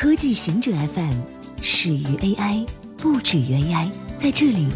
[0.00, 1.12] 科技行者 FM
[1.60, 2.66] 始于 AI，
[2.96, 3.90] 不止于 AI。
[4.18, 4.66] 在这里，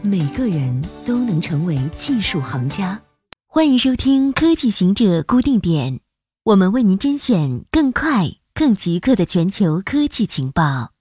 [0.00, 2.98] 每个人都能成为技术行家。
[3.46, 6.00] 欢迎收听科技行者固定点，
[6.44, 10.92] 我们为您甄选更快、更即刻的全球科技情报。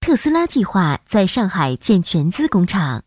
[0.00, 3.04] 特斯拉计划在上海建全资工厂。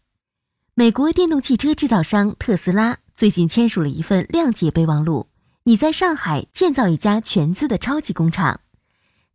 [0.75, 5.29] 美国电动汽车制造商特斯拉最近签署了一份谅解备忘录，
[5.63, 8.59] 拟在上海建造一家全资的超级工厂。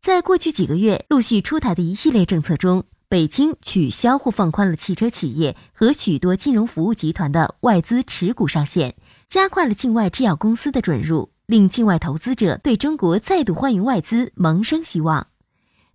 [0.07, 8.95] 在过去几个月陆续出台的一系列政策中，北京取消或放宽了汽车企业和许多金融服务集团的外资持股上限，
[9.28, 15.27] 加快了境外制药公司的准入，令境外投资者对中国再度欢迎外资萌生希望。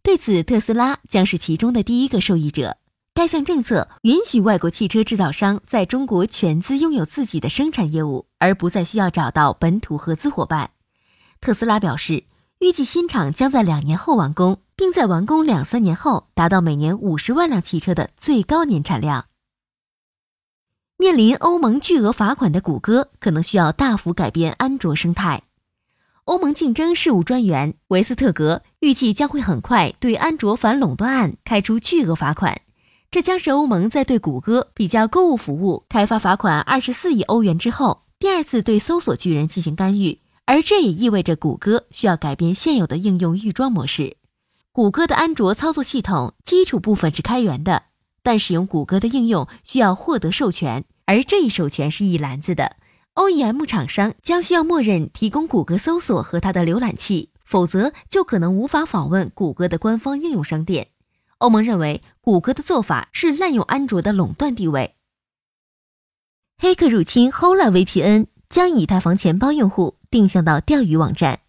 [0.03, 2.75] 对此，特斯拉将是其中的第一个受益者。
[3.13, 10.71] 该项政策允许外国汽车制造商在中国全资拥有自己的生产业务，而不再需要找到本土合资伙伴。
[11.39, 12.25] 特斯拉表示。
[12.61, 19.25] 预计新厂将在两年后完工，并在完工两三年后达到每年五十万辆汽车的最高年产量。
[20.95, 25.41] 面临欧盟巨额罚款的谷歌，可能需要大幅改变安卓生态。
[26.25, 32.61] 欧盟竞争事务专员维斯特格预计将会很快对安卓反垄断案开出巨额罚款，
[33.09, 40.20] 这将是欧盟在对谷歌比较购物服务开发罚款二十四亿欧元之后，第二次对搜索巨人进行干预。
[40.51, 44.17] 而这也意味着谷歌需要改变现有的应用预装模式。
[44.73, 47.83] 谷歌的安卓操作系统基础部分是开源的，
[48.21, 52.75] 但使用谷歌的应用需要获得授权，而这一授权是一篮子的。
[53.15, 60.89] OEM 厂商将需要默认提供谷歌搜索和它的浏览器，否则就可能无法访问谷歌的官方应用商店。
[61.37, 64.95] 欧盟认为谷歌的做法是滥用安卓的垄断地位。
[66.57, 68.27] 黑客入侵 Hola VPN。
[68.51, 71.39] 将以太坊钱包用户定向到钓鱼网站。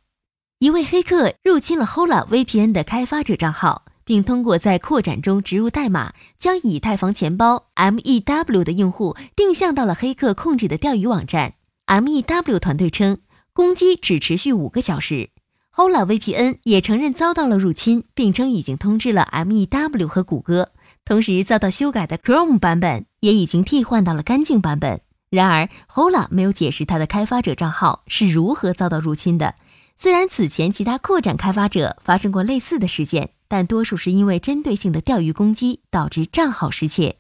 [0.60, 11.54] 一位黑客入侵了 Hola VPN 的开发者账号，并通过在扩展中植入代码，将以太坊钱包 MEW 的用户定向到了黑客控制的钓鱼网站。
[11.88, 13.18] MEW 团队称，
[13.52, 15.30] 攻击只持续五个小时。
[15.74, 20.70] Hola VPN 也承认遭到了入侵，并称已经通知了 MEW 和谷歌，
[21.04, 25.00] 同时遭到修改的 Chrome 版本也已经替换到了干净版本。
[25.32, 29.54] 然而，Hola 没有解释它的开发者账号是如何遭到入侵的。
[29.96, 37.16] 虽然此前其他扩展开发者发生过类似的事件，但多数是因为针对性的钓鱼攻击导致账号失窃。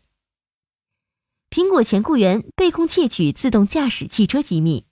[1.48, 4.84] 苹果前雇员被控窃取自动驾驶汽车机密。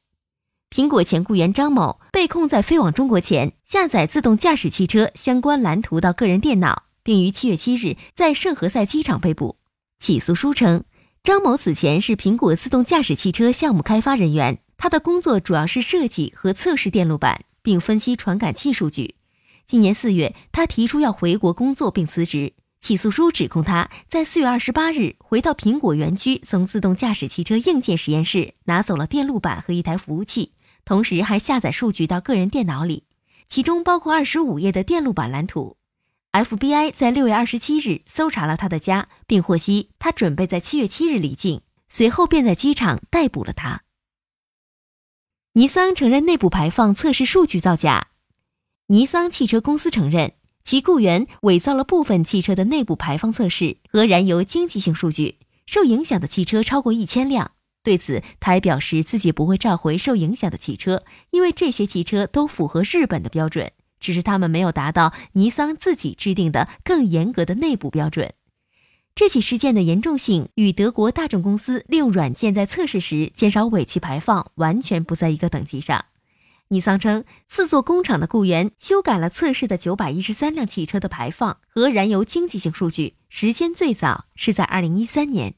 [0.71, 9.59] 苹果前雇员张某被控在飞往中国前下载自动驾驶汽车相关蓝图到个人电脑，并于七月七日在圣何塞机场被捕。
[9.99, 10.85] 起诉书称。
[11.23, 19.17] 张某此前是苹果自动驾驶汽车项目开发人员，他的工作主要是设计和测试电路板，并分析传感器数据。
[19.67, 22.55] 今年四月，他提出要回国工作并辞职。
[22.81, 30.55] 起诉书指控他在四月二十八日回到苹果园区，从自动驾驶汽车硬件实验室拿走了电路板和一台服务器，
[30.87, 33.05] 同时还下载数据到个人电脑里，
[33.47, 35.77] 其中包括二十五页的电路板蓝图。
[36.33, 43.83] FBI 在六月二十七日搜查了他的家，并获悉他准备在七月七日离境，随后便在机场逮捕了他。
[45.55, 48.11] 尼桑承认内部排放测试数据造假。
[48.87, 57.51] 尼桑汽车公司承认其雇员伪造了部分汽车的内部排放测试和燃油经济性数据，受影响的汽车超过一千辆。
[57.83, 63.73] 对此，他还表示自己不会召回受影响的汽车，因为这些汽车都符合日本的标准。
[64.00, 68.33] 只是他们没有达到尼桑自己制定的更严格的内部标准。
[69.15, 76.06] 这起事件的严重性与德国大众公司利用软件在测试时减少尾气排放完全不在一个等级上。
[76.69, 85.56] 尼桑称，四座工厂的雇员修改了测试的九百一十三辆汽车的排放和燃油经济性数据，时间最早是在二零一三年。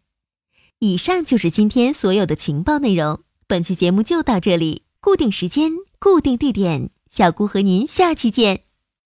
[0.79, 3.21] 以上就是今天所有的情报内容。
[3.47, 6.89] 本期节目就到这里，固定时间，固定地点。
[7.15, 8.72] 小姑和您下期见。